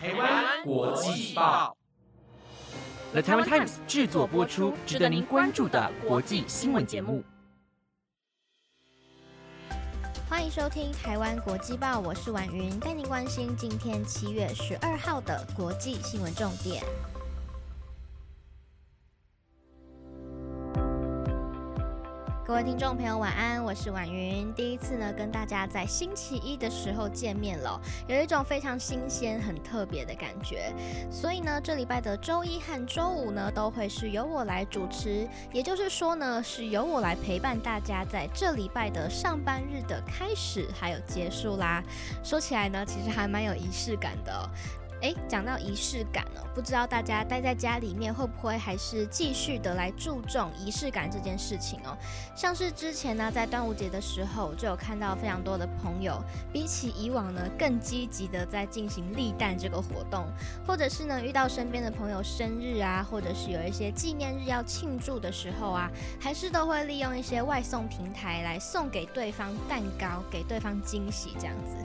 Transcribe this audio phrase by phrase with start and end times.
[0.00, 1.76] 台湾国际报
[3.10, 7.24] ，The Taiwan Times 制作播出，值得您关注的国际新闻节目。
[10.28, 16.80] 欢迎收听台湾国际报，我是婉云，带您关心今天七月十二号的国际新闻重点。
[22.48, 24.50] 各位听众朋友，晚安，我是婉云。
[24.54, 30.72] 第一次呢跟大家在星期一的时候见面了，有一种非常新鲜、很特别的感觉。
[31.10, 41.84] 所以呢，这礼拜的周一和周五呢，都会是由我来主持，也就是说呢，是由我来陪伴大家在这礼拜的上班日的开始还有结束啦。
[42.24, 44.50] 说起来呢，其实还蛮有仪式感的。
[45.00, 51.96] 哎，讲到仪式感哦，不知道大家待在家里面会不会还是继续的来注重仪式感这件事情哦？
[52.34, 56.20] 像是之前呢，在端午节的时候，就有看到非常多的朋友，
[56.52, 60.26] 比起以往呢，更积极的在进行立蛋这个活动，
[60.66, 65.88] 或者是呢，遇到身边的朋友生日啊，或者是有一些纪念日要庆祝的时候啊，
[66.20, 71.76] 还是都会利用一些外送平台来送给对方蛋糕，给对方惊喜这样子。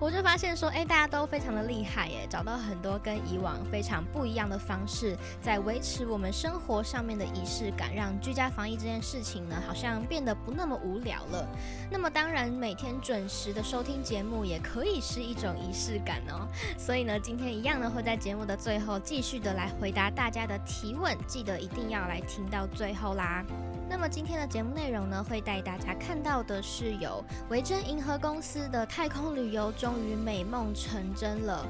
[0.00, 2.61] 我就发现说，哎，大家都非常的厉害耶，找到。
[2.62, 11.46] 很多跟以往非常不一样的方式，在维持我们生活上面的仪式感，让居家防疫这件事情呢，好像变得不那么无聊了。
[11.90, 16.46] 那么当然，每天准时的收听节目也可以是一种仪式感哦。
[16.78, 23.44] 所以呢，今天一样呢，会在节目的最后继续的来回答大家的提问，记得一定要来听到最后啦。
[23.88, 31.66] 那么今天的节目内容呢，会带大家看到的是有维珍银河公司的太空旅游终于美梦成真了。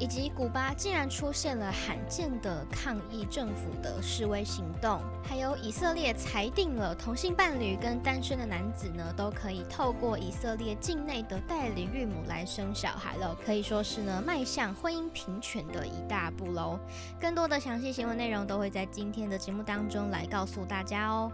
[0.00, 16.80] 以及古巴竟然出现了罕见的抗议政府的示威行动，还有以色列裁定了同性伴侣跟单身的男子呢，都可以透过以色列境内的代理孕母来生小孩了，可以说是呢迈向婚姻平权的一大步喽。
[17.20, 21.30] 更多的详细新闻内容都会在今天的节目当中来告诉大家哦。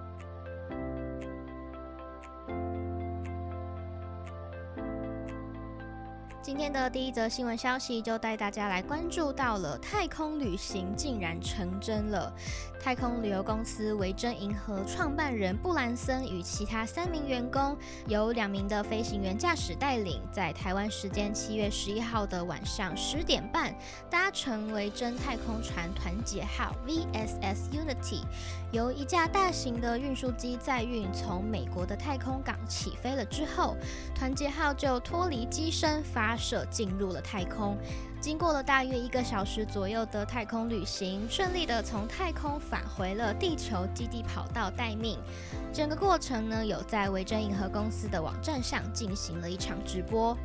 [6.46, 12.32] 今天的第一则新闻消息，就带大家来关注到了太空旅行竟然成真了。
[12.80, 17.76] 太空旅游公司维珍银河创办人布兰森与其他三名员工，
[18.06, 23.74] 由两名的飞行员驾驶带领，在台湾时间七月十一号的晚上十点半，
[24.08, 28.22] 搭乘维珍太空船团结号 VSS Unity，
[28.70, 33.76] 由一架大型的运输机载运，从美国的太空港起飞了之后，
[34.14, 37.76] 团结号就脱离机身发射进入了太空。
[38.20, 45.18] 经过了大约一个小时左右的太空旅行，顺利的从太空返回了地球基地跑道待命。
[45.72, 50.36] 整个过程呢，有在维珍银河公司的网站上进行了一场直播。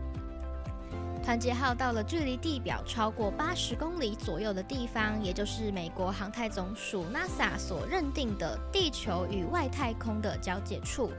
[1.23, 11.11] 团结号到了距离地表超过八十公里左右的地方，也就是美国航太总署 NASA 所认定的地球与外太空的交界处。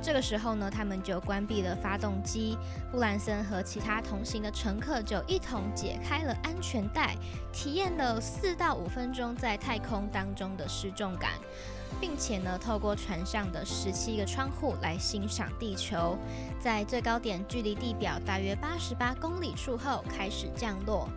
[0.00, 2.56] 这个时候呢，他们就关闭了发动机。
[2.92, 7.16] 布兰森和其他同行的乘客就一同解开了安全带，
[7.52, 11.32] 体验了四到五分钟在太空当中的失重感。
[12.00, 16.16] 并且呢，透过船上的十七个窗户来欣赏地球，
[16.60, 21.08] 在最高点距离地表大约八十八公里处后开始降落，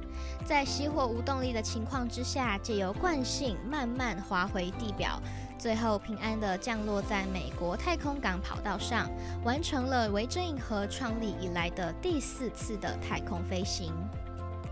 [0.45, 5.21] 在熄火无动力的情况之下，借由惯性慢慢滑回地表，
[5.57, 9.09] 最后平安的降落在美国太空港跑道上，
[9.43, 13.93] 完成了维珍银河创立以来的第四次的太空飞行。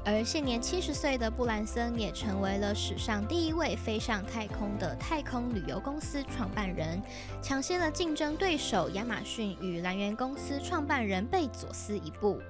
[0.06, 7.02] 而现年七十岁的布兰森也成为了史上第一位飞上太空的太空旅游公司创办人，
[7.42, 12.42] 抢先了竞争对手亚马逊与蓝源公司创办人贝佐斯一步。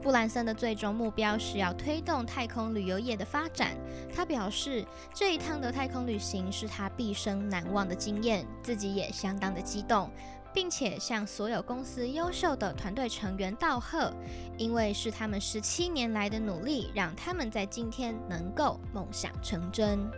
[0.00, 3.76] 布兰森的最终目标是要推动太空旅游业的发展。
[4.14, 10.08] 他表示，这一趟的太空旅行是他毕生难忘的经验，自己也相当的激动。
[10.56, 14.10] 并且向所有公司优秀的团队成员道贺，
[14.56, 20.10] 因为是他们十七年来的努力，让他们在今天能够梦想成真。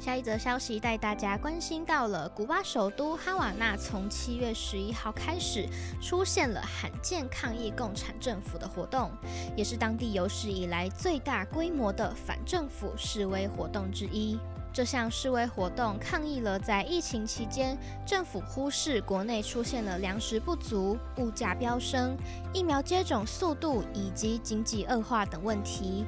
[0.00, 5.68] 下一则消息带大家关心到了古巴首都哈瓦那，从七月十一号开始
[6.00, 9.10] 出现了罕见抗议共产政府的活动，
[9.54, 14.38] 也是当地有史以来最大规模的反政府示威活动之一。
[14.74, 22.16] 这项示威活动抗议了在疫情期间政府忽视国内出现了粮食不足、物价飙升、
[22.52, 26.04] 疫苗接种速度以及经济恶化等问题。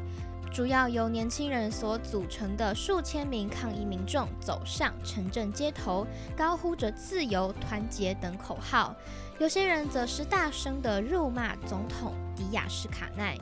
[0.52, 6.04] 主要由年轻人所组成的数千名抗议民众走上城镇街头，
[6.36, 8.96] 高呼着“自由、团结”等口号。
[9.38, 13.38] 有些人则是大声地辱骂总统迪亚士卡奈。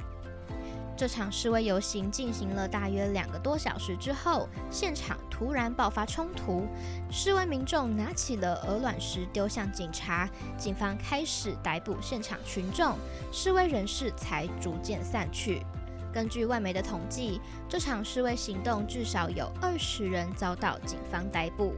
[0.97, 6.67] 这场示威游行进行了大约两个多小时之后，现场突然爆发冲突，
[7.11, 12.97] 示威民众拿起了鹅卵石丢向警察，警方开始逮捕现场群众，
[13.33, 15.63] 示威人士才逐渐散去。
[16.13, 21.75] 根据外媒的统计，这场示威行动至少有二十人遭到警方逮捕。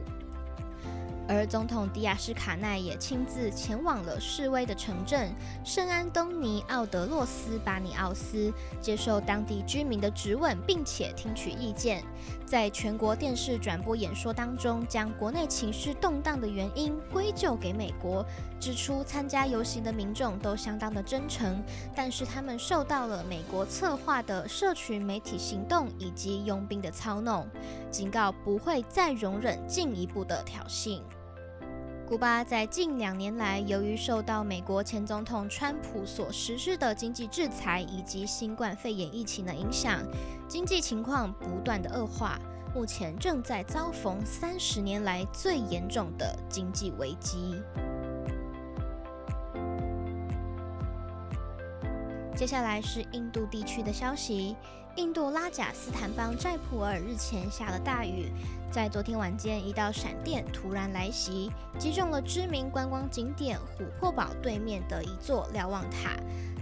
[1.29, 5.29] 而总统迪亚斯卡奈也亲自前往了示威的城镇
[5.63, 12.03] 圣安东尼奥德洛斯巴尼奥斯，接受当地居民的质问，并且听取意见。
[12.45, 18.25] 在全国电视转播演说当中，将国内情绪动荡的原因归咎给美国，
[18.57, 21.61] 指出参加游行的民众都相当的真诚，
[21.93, 27.45] 但是他们受到了美国策划的社群媒体行动以及佣兵的操弄，
[27.91, 31.01] 警告不会再容忍进一步的挑衅。
[32.07, 40.01] 古巴在近两年来，由于受到美国前总统川普所实施的经济制裁以及新冠肺炎疫情的影响，
[40.47, 42.39] 经济情况不断的恶化，
[42.73, 47.61] 目前正在遭逢三十年来最严重的经济危机。
[52.33, 54.55] 接下来是印度地区的消息。
[54.97, 58.31] 印度拉贾斯坦邦寨普尔日前下了大雨，
[58.71, 66.15] 在昨天晚间，一道闪电突然来袭，击中了知名观光景点琥珀堡对面的一座瞭望塔。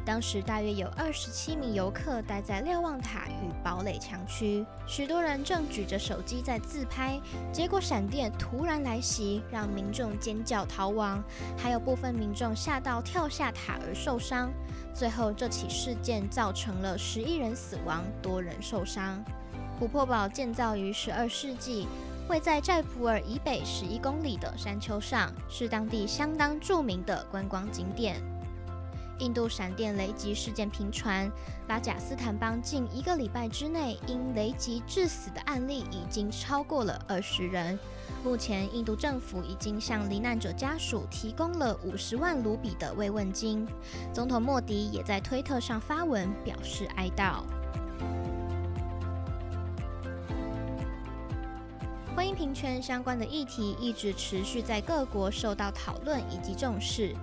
[0.06, 7.20] 当时大约有二十七名游客待在瞭望塔与堡垒墙区，许多人正举着手机在自拍。
[7.52, 11.24] 结果闪电突然来袭，让民众尖叫逃亡，
[11.58, 14.52] 还有部分民众吓到跳下塔而受伤。
[14.94, 19.22] 最后，这起事件造成了十一人死亡，多人受伤。
[19.82, 21.88] 琥珀堡建造于十二世纪，
[22.30, 28.22] 位在寨普尔以北十一公里的山丘上，是当地相当著名的观光景点。
[29.20, 31.32] 印度闪电雷击事件频传，
[31.70, 37.80] 拉贾斯坦邦近一个礼拜之内因雷击致死的案例已经超过了二十人。
[38.24, 43.66] 目前，印度政府已经向罹难者家属提供了五十万卢比的慰问金。
[44.14, 47.44] 总统莫迪也在推特上发文表示哀悼。
[52.16, 57.16] 婚姻平权相关的议题一直持续在各国受到讨论以及重视。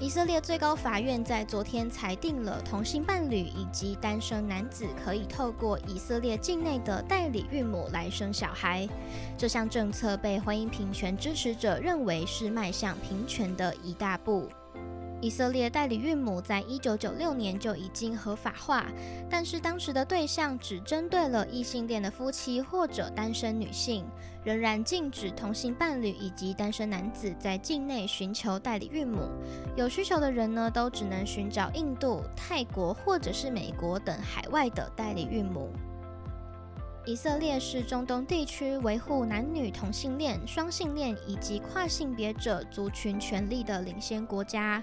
[0.00, 8.88] 以色列最高法院在昨天裁定了同性伴侣以及单身男子可以透过以色列境内的代理孕母来生小孩。
[9.36, 14.48] 这项政策被婚姻平权支持者认为是迈向平权的一大步。
[15.20, 18.86] 以色列代理孕母在一九九六年就已经合法化，
[19.28, 24.06] 但是当时的对象只针对了异性恋的夫妻或者单身女性，
[24.44, 29.28] 仍然禁止同性伴侣以及单身男子在境内寻求代理孕母。
[29.76, 35.68] 有需求的人呢，都只能寻找印度、泰国或者是美国等海外的代理孕母。
[37.08, 44.82] 以色列是中东地区维护男女同性恋、双性恋以及跨性别者族群权利的领先国家。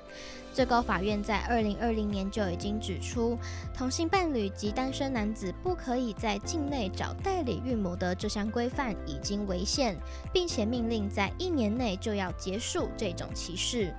[0.52, 3.38] 最高法院在二零二零年就已经指出，
[3.76, 9.96] 同性伴侣及单身男子不可以在境内找代理孕母的这项规范已经违宪，
[10.34, 13.94] 并且命令在一年内就要结束这种歧视。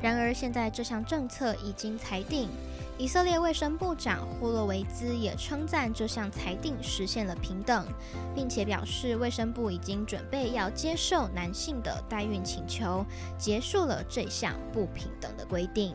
[0.00, 2.48] 然而，现在这项政策已经裁定。
[2.98, 7.86] 以色列卫生部长霍洛维兹也称赞这项裁定实现了平等，
[8.34, 13.06] 并且表示卫生部已经准备要接受男性的代孕请求，
[13.38, 15.94] 结束了这项不平等的规定。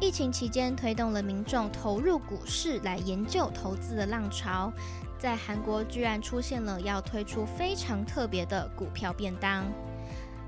[0.00, 4.72] 疫情期间推动了民众投入股市来研究投资的浪潮，
[5.18, 9.64] 在韩国居然出现了要推出非常特别的股票便当。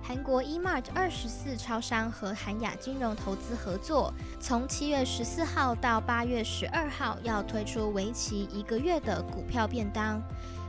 [0.06, 10.22] 韩国 eMart 二十四超商和韩亚金融投资合作，从七月十四号到八月十二号要推出为期一个月的股票便当。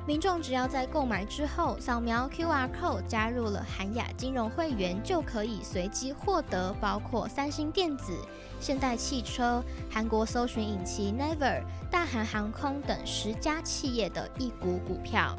[0.07, 8.17] 民众只要在购买之后扫描 QR code 加入了韩亚金融会员，就可以随机获得包括三星电子、
[8.61, 9.61] 现代汽车、
[9.91, 11.61] 韩国搜寻引擎 Never、
[11.91, 15.37] 大韩航空等十家企业的一股股票。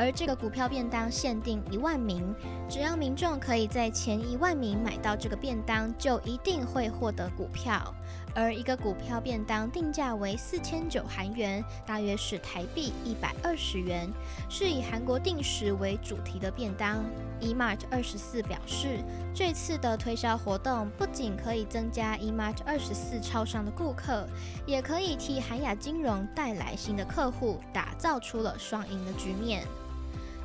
[0.00, 2.34] 而这个股票便当限定一万名，
[2.70, 7.94] 只要民众可以在前一万名买到这个便当，就一定会获得股票。
[8.34, 14.10] 而一个股票便当定价为四千九韩元，大约是台币一百二十元，
[14.48, 17.04] 是以韩国定时为主题的便当。
[17.42, 19.04] eMart 二十四表示，
[19.34, 24.26] 这次的推销活动不仅可以增加 eMart 二十四超商的顾客，
[24.64, 29.66] 也可以替韩亚金融带来新的客户，打造出了双赢的局面。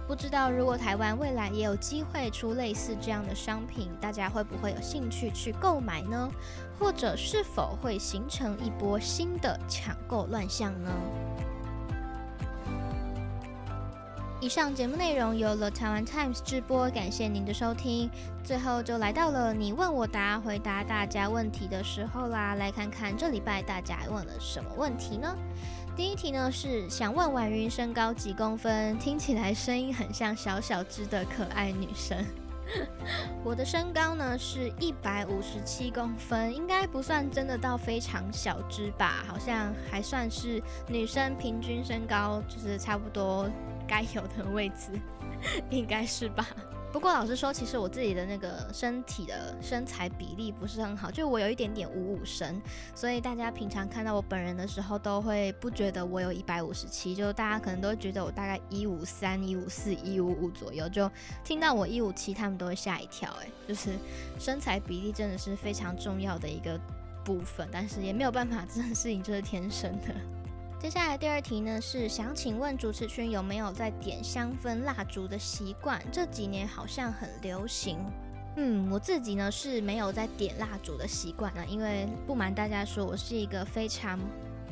[0.08, 6.30] 不知道如果台湾未来也有机会出类似这样的商品，大家会不会有兴趣去购买呢？
[6.78, 10.92] 或者是否会形成一波新的抢购乱象呢？
[14.46, 18.08] 以上节目内容由了台湾 Times 直播，感谢您的收听。
[18.44, 25.36] 最后就来到了你问我答，回答大家问题的时候啦，来看看这礼拜大家问了什么问题呢？
[25.96, 28.96] 第一题呢是想问婉云身高几公分？
[29.00, 32.24] 听起来声音很像小小只的可爱女生。
[33.44, 39.24] 我的身高呢是一百五十七公分，应该不算真的到非常小只吧？
[39.28, 43.50] 好像还算是女生平均身高，就是差不多
[43.88, 44.92] 该有的位置，
[45.70, 46.48] 应该是吧？
[46.92, 52.62] 不过老实说，其实我自己的那个身体的身材比例不是很好，就我有一点点五五身，
[52.96, 61.12] 所以大家平常看到我本人的时候，都会不觉得我有一百五十七，就大家可能都觉得我大概一五三、一五四、一五五左右，就
[61.44, 63.30] 听到我一五七，他们都会吓一跳。
[63.42, 63.90] 哎，就是
[64.40, 66.80] 身材比例真的是非常重要的一个
[67.26, 70.16] 部分，但是也没有办法，这件事情就是天生的。
[70.86, 76.00] 接下来第二题呢，是想请问主持群有没有在点香氛蜡烛的习惯？
[76.12, 77.98] 这几年好像很流行。
[78.56, 84.20] 嗯，我自己呢是没有在点蜡烛的习惯呢，因为不瞒大家说，我是一个非常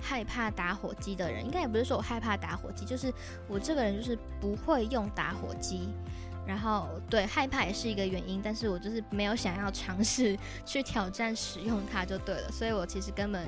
[0.04, 1.44] 害怕打火机的人。
[1.44, 3.12] 应该也不是说我害怕打火机，就是
[3.48, 5.90] 我这个人就是不会用打火机。
[6.46, 12.52] 然后对害怕也是一个原因，但是我就是没有想要尝试去挑战使用它就对了。
[12.52, 13.48] 所以我其实根本。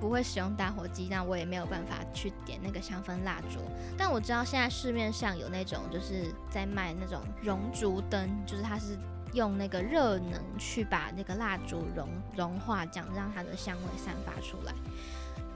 [0.00, 3.60] 不会使用打火机，那我也没有办法去点那个香氛蜡烛。
[3.96, 8.98] 但我知道现在市面上有那种就是在卖那种熔烛灯，就是它是
[9.32, 14.74] 用那个热能去把那个蜡烛融融化，这样让它的香味散发出来。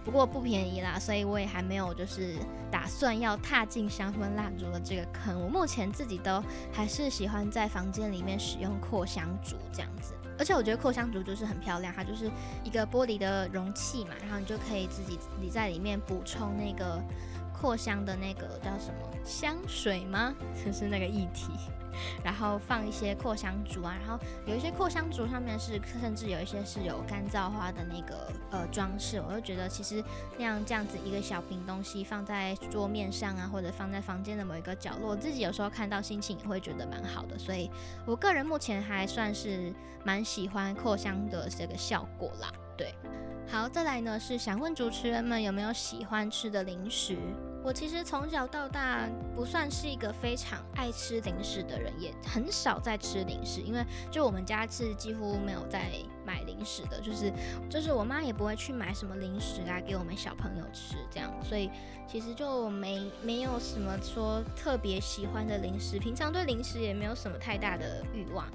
[0.09, 2.37] 不过不便宜啦，所以我也还没有就是
[2.71, 5.38] 打算要踏进香氛蜡烛的这个坑。
[5.38, 10.15] 我目前自己都还是喜欢在房间里面使用扩香烛这样子。
[10.38, 12.31] 而且我觉得扩香烛就是很漂亮，它就是
[12.65, 16.99] 一个玻璃的容器嘛，然后你就可以自己你在里面补充那个
[17.61, 20.35] 扩香的那个叫什么香水吗？
[20.65, 21.53] 就是那个液体。
[22.23, 30.00] 然后放一些扩香烛啊，然后有一些扩香烛上面是甚至有一些是有干燥花的那个呃装饰，我就觉得其实
[30.37, 37.69] 那样这样子一个小瓶东西放在桌面上啊，或者放在房间的某一个角落，自己有时候看到心情也会觉得蛮好的，所以
[38.07, 39.75] 我个人目前还算是
[40.05, 42.49] 蛮喜欢扩香的这个效果啦。
[42.78, 42.94] 对，
[43.49, 47.18] 好，再来呢是想问主持人们有没有喜欢吃的零食？
[47.64, 55.90] 我其实从小到大不算是一个非常爱吃零食的人，也很少在吃零食，因为就我们家是几乎没有在
[56.25, 57.32] 买零食的，就是
[57.68, 61.68] 就是我妈也不会去买什么零食来给我们小朋友吃，这样，所以
[62.06, 68.47] 其实就没没有什么说特别喜欢的零食，平常对零食也没有什么太大的欲望。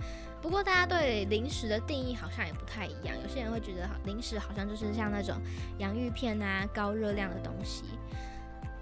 [0.43, 5.37] 不过大家对零食的定义好像也不太一样，有些人会觉得零食好像就是像那种
[5.77, 7.85] 洋芋片啊，高热量的东西。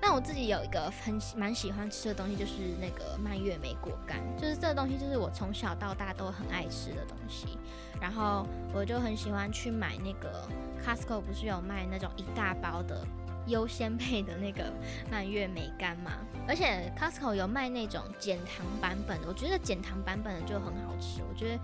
[0.02, 7.60] 但我自己有一个很蛮喜欢吃的东西，就是那个蔓越莓果干，就是这个东西就是我从小到大都很爱吃的东西。
[8.02, 10.50] 然后我就很喜欢去买那个
[10.84, 13.06] Costco 不是有卖那种一大包的
[13.52, 14.74] 优先配的那个
[15.12, 16.14] 蔓越莓干嘛？
[16.48, 21.22] 而且 Costco 有卖那种减糖版本的，我觉得减糖版本的就很好吃。
[21.30, 21.60] 我觉得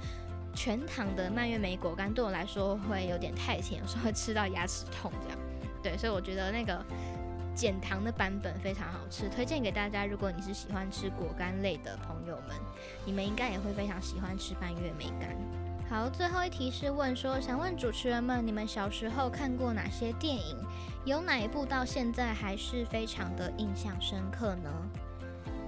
[0.53, 5.39] 全糖的蔓越莓果干对我来说会有点太甜，有时候会吃到牙齿痛这样。
[5.81, 6.85] 对，所以我觉得那个。
[7.57, 10.05] 减糖的版本非常好吃，推荐给大家。
[10.05, 12.55] 如果你是喜欢吃果干类的朋友们，
[13.03, 15.35] 你们应该也会非常喜欢吃蔓越莓干。
[15.89, 20.57] 好，最后一题是问说，想问主持人们，你们小时候看过哪些电影？
[21.05, 24.69] 有哪一部到现在还是非常的印象深刻呢？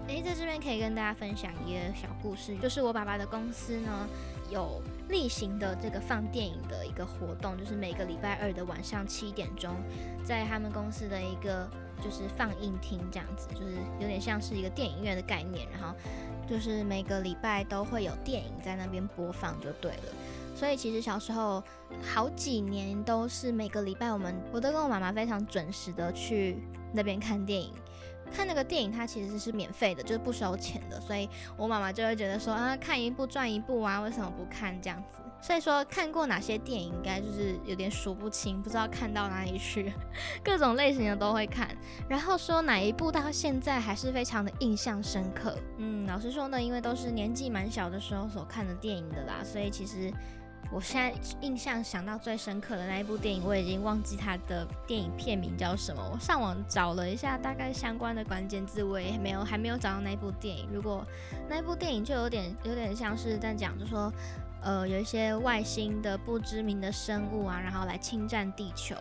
[0.10, 4.08] 诶，在这边可以跟大家分享一个小故事，就是我爸爸的公司呢。
[4.52, 9.76] 有例行的这个放电影的一个活动，就是每个礼拜二的晚上七点钟，
[10.24, 11.70] 在他们公司的一个
[12.02, 15.96] 就是放映厅这样子，就是有点像是一个电影院的概念，然后
[16.48, 20.14] 就是每个礼拜都会有电影在那边播放就对了。
[20.56, 21.64] 所以其实小时候
[22.02, 26.58] 好几年都是每个礼拜我们我都跟我妈妈非常准时的去
[26.92, 27.74] 那边看电影。
[28.32, 31.28] 看那个电影它其实是免费的，就是不收钱的，所以
[31.58, 35.16] 我妈妈就会觉得说啊，看一部赚一部啊，为什么不看这样子？
[35.42, 39.92] 所以说看过哪些电影，应该就是有点数不清，不知道看到哪里去，
[40.44, 41.70] 各种类型的都会看。
[42.10, 45.58] 然后说哪一部到现在还是非常的印象深刻？
[45.78, 50.12] 嗯，老实说呢，因为都是年纪蛮小的时候所看的电影的啦，所以其实
[50.72, 56.04] 我现在印象想到最深刻的那一部电影，我已经忘记它的电影片名叫什么。
[56.14, 60.68] 我上网找了一下，大概相关的关键字，我也没有还没有找到那部电影。
[60.72, 61.04] 如果
[61.48, 64.12] 那部电影就有点有点像是在讲，就说。
[64.62, 68.96] 呃，有一些外星的不知名的生物啊，然后来侵占地球，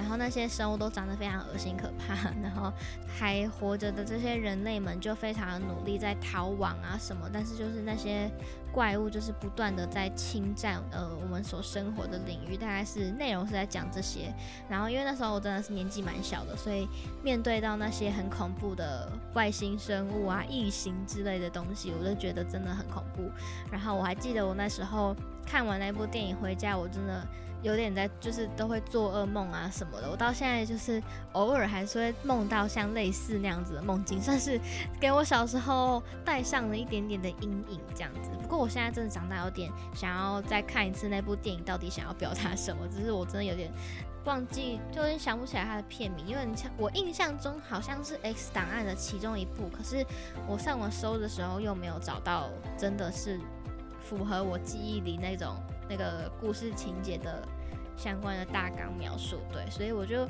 [0.00, 2.72] 然后那些生物都长得非常恶心可怕，然后
[3.06, 8.30] 还活着的这些人类们就非常的努力在逃亡啊什么，但是就是那些。
[8.72, 14.32] 怪物就是不断的在侵占呃我们所生活的领域，大概是内容是在讲这些。
[14.68, 16.88] 然后因为那时候我真的是年纪蛮小的，所以
[17.20, 23.28] 面对到那些很恐怖的外星生物啊、异形之类的东西，我就觉得真的很恐怖。
[23.72, 25.16] 然后我还记得我那时候
[25.46, 27.26] 看完那部电影回家，我真的。
[27.62, 30.10] 有点在，就是都会做噩梦啊什么的。
[30.10, 30.98] 我到现在就是
[31.32, 34.58] 偶尔还是会梦到像类似那样子的梦境，算是
[34.98, 38.30] 给我小时候带上了一点点的阴影这样子。
[38.40, 42.88] 不过我现在真的长大，有点想要再看一次那部电影，到底想要表达什么？
[42.88, 43.70] 只是我真的有点
[44.24, 50.02] 忘记，就有点想不起来它的片名，因为你像我印象中好像是《X 档案》的其中一部，可是
[50.48, 53.38] 我上网搜的时候又没有找到，真的是
[54.00, 55.56] 符合我记忆里那种。
[55.92, 57.42] 那个故事情节的
[57.96, 60.24] 相关的大纲描述，对，所以我就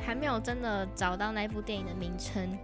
[0.00, 2.56] 还没有真的找到那部电影的名称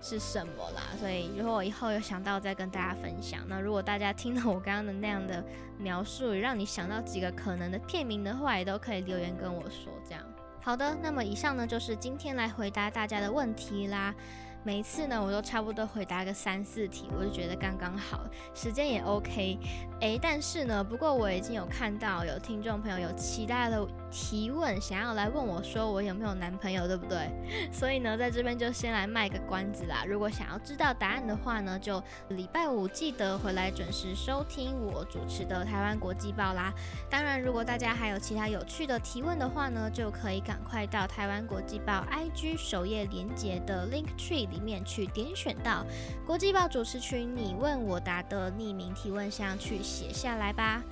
[0.00, 0.80] 是什么啦。
[0.98, 5.44] 所以如果我以后有想到再跟大家分享，那如果大家听到我刚刚的那样的
[5.76, 9.92] 描述，让你想到几个可能的片名的话，也都可以留言跟我说。
[10.08, 10.24] 这样
[10.62, 14.14] 好的，那么以上呢就是今天来回答大家的问题啦。
[14.62, 18.20] 每一次呢，我都差不多回答个三四题，我就觉得刚刚好，
[18.54, 19.58] 时间也 OK。
[20.00, 27.30] 诶，但是呢，不过我已经有看到有听众朋友有期待的提问，想要来问我说我有没有男朋友，对不对？
[27.72, 30.04] 所以呢，在这边就先来卖个关子啦。
[30.06, 36.72] 如果想要知道答案的话呢，就礼拜五记得回来准时收听我主持的台湾国际报啦。
[37.10, 45.84] 当然，如果大家还有其他有趣的提问的话呢，就可以赶快到台湾国际报 IG 首页连接的 Link Tree 里面去点选到
[46.24, 49.80] 国际报主持群你问我答的匿名提问箱去。
[49.90, 50.82] 写下来吧，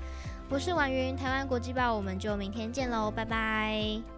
[0.51, 4.18] 我是婉云，台湾国际报，我们就明天见喽，拜拜。